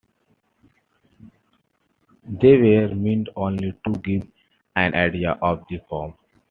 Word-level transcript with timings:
They 2.27 2.57
were 2.57 2.87
meant 2.95 3.29
only 3.35 3.75
to 3.85 3.91
give 3.99 4.27
an 4.75 4.95
idea 4.95 5.33
of 5.43 5.63
the 5.69 5.77
form. 5.87 6.15